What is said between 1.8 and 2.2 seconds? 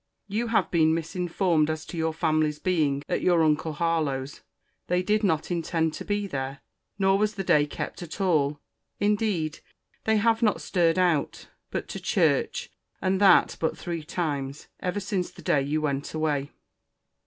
to your